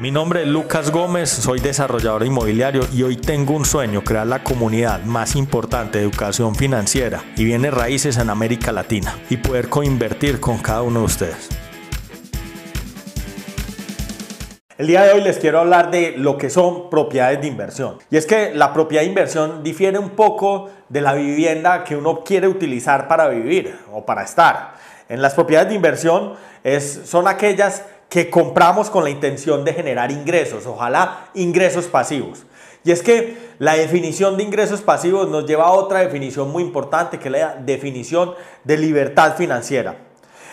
[0.00, 4.44] Mi nombre es Lucas Gómez, soy desarrollador inmobiliario y hoy tengo un sueño, crear la
[4.44, 10.38] comunidad más importante de educación financiera y bienes raíces en América Latina y poder coinvertir
[10.38, 11.48] con cada uno de ustedes.
[14.76, 17.98] El día de hoy les quiero hablar de lo que son propiedades de inversión.
[18.08, 22.22] Y es que la propiedad de inversión difiere un poco de la vivienda que uno
[22.22, 24.74] quiere utilizar para vivir o para estar.
[25.08, 26.34] En las propiedades de inversión
[27.04, 32.44] son aquellas que compramos con la intención de generar ingresos, ojalá ingresos pasivos.
[32.84, 37.18] Y es que la definición de ingresos pasivos nos lleva a otra definición muy importante,
[37.18, 39.96] que es la definición de libertad financiera.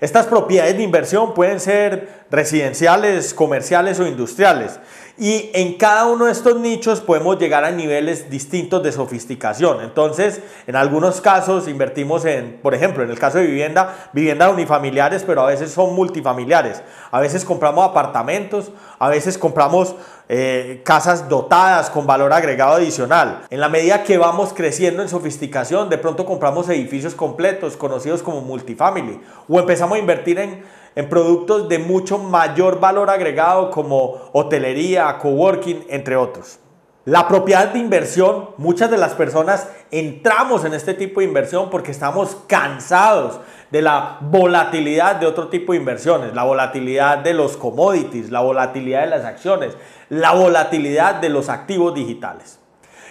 [0.00, 4.78] Estas propiedades de inversión pueden ser residenciales, comerciales o industriales.
[5.18, 9.80] Y en cada uno de estos nichos podemos llegar a niveles distintos de sofisticación.
[9.80, 15.24] Entonces, en algunos casos invertimos en, por ejemplo, en el caso de vivienda, viviendas unifamiliares,
[15.24, 16.82] pero a veces son multifamiliares.
[17.10, 19.94] A veces compramos apartamentos, a veces compramos
[20.28, 23.46] eh, casas dotadas con valor agregado adicional.
[23.48, 28.42] En la medida que vamos creciendo en sofisticación, de pronto compramos edificios completos conocidos como
[28.42, 29.18] multifamily
[29.48, 30.62] o empezamos a invertir en,
[30.96, 36.58] en productos de mucho mayor valor agregado como hotelería, coworking, entre otros.
[37.04, 41.92] La propiedad de inversión, muchas de las personas entramos en este tipo de inversión porque
[41.92, 43.38] estamos cansados
[43.70, 49.02] de la volatilidad de otro tipo de inversiones, la volatilidad de los commodities, la volatilidad
[49.02, 49.76] de las acciones,
[50.08, 52.58] la volatilidad de los activos digitales.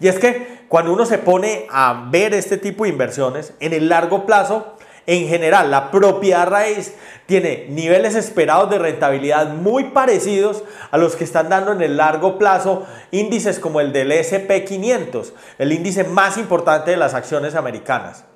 [0.00, 3.88] Y es que cuando uno se pone a ver este tipo de inversiones, en el
[3.88, 4.74] largo plazo
[5.08, 11.24] en general, la propiedad raíz tiene niveles esperados de rentabilidad muy parecidos a los que
[11.24, 16.90] están dando en el largo plazo índices como el del SP500, el índice más importante
[16.90, 18.26] de las acciones americanas.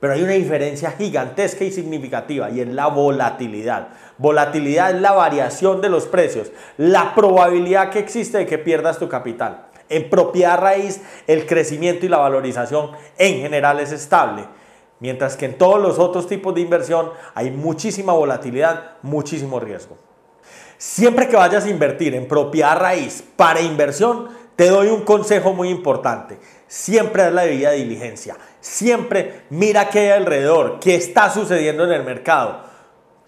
[0.00, 3.88] Pero hay una diferencia gigantesca y significativa y es la volatilidad.
[4.16, 9.06] Volatilidad es la variación de los precios, la probabilidad que existe de que pierdas tu
[9.06, 9.66] capital.
[9.90, 14.46] En propiedad raíz, el crecimiento y la valorización en general es estable.
[15.02, 19.98] Mientras que en todos los otros tipos de inversión hay muchísima volatilidad, muchísimo riesgo.
[20.78, 25.70] Siempre que vayas a invertir en propiedad raíz para inversión, te doy un consejo muy
[25.70, 26.38] importante.
[26.68, 28.36] Siempre es la debida diligencia.
[28.60, 32.60] Siempre mira qué hay alrededor, qué está sucediendo en el mercado,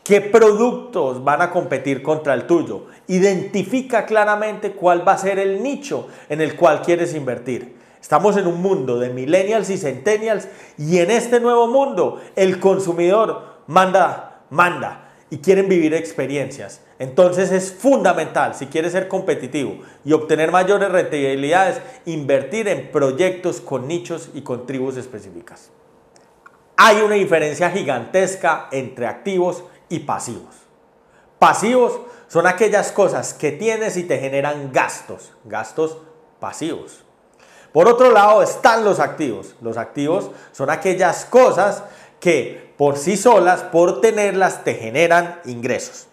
[0.05, 2.87] qué productos van a competir contra el tuyo.
[3.09, 7.83] Identifica claramente cuál va a ser el nicho en el cual quieres invertir.
[8.05, 13.63] Estamos en un mundo de millennials y centennials y en este nuevo mundo el consumidor
[13.67, 16.83] manda, manda y quieren vivir experiencias.
[16.99, 23.89] Entonces es fundamental, si quieres ser competitivo y obtener mayores rentabilidades, invertir en proyectos con
[23.89, 25.71] nichos y con tribus específicas.
[26.77, 30.55] Hay una diferencia gigantesca entre activos y pasivos.
[31.39, 35.97] Pasivos son aquellas cosas que tienes y te generan gastos, gastos
[36.39, 37.04] pasivos.
[37.75, 39.57] Por otro lado están los activos.
[39.61, 41.83] Los activos son aquellas cosas
[42.21, 46.07] que por sí solas, por tenerlas, te generan ingresos.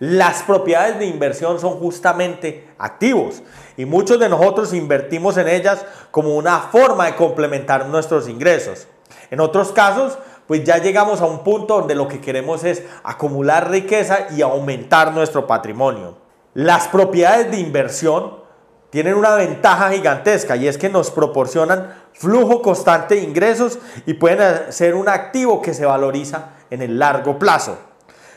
[0.00, 3.44] Las propiedades de inversión son justamente activos
[3.76, 8.88] y muchos de nosotros invertimos en ellas como una forma de complementar nuestros ingresos.
[9.30, 10.18] En otros casos,
[10.48, 15.12] pues ya llegamos a un punto donde lo que queremos es acumular riqueza y aumentar
[15.12, 16.16] nuestro patrimonio.
[16.52, 18.44] Las propiedades de inversión
[18.90, 24.72] tienen una ventaja gigantesca y es que nos proporcionan flujo constante de ingresos y pueden
[24.72, 27.78] ser un activo que se valoriza en el largo plazo.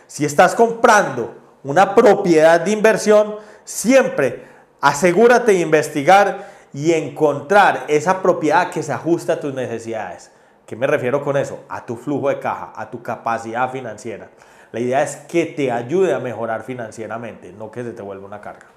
[0.08, 4.46] Si estás comprando una propiedad de inversión, siempre
[4.82, 10.32] asegúrate de investigar y encontrar esa propiedad que se ajusta a tus necesidades.
[10.66, 11.64] ¿Qué me refiero con eso?
[11.68, 14.30] A tu flujo de caja, a tu capacidad financiera.
[14.72, 18.40] La idea es que te ayude a mejorar financieramente, no que se te vuelva una
[18.40, 18.68] carga.